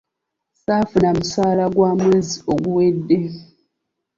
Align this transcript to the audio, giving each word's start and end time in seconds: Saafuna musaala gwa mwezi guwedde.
Saafuna 0.63 1.09
musaala 1.17 1.65
gwa 1.73 1.91
mwezi 1.99 2.35
guwedde. 2.61 3.17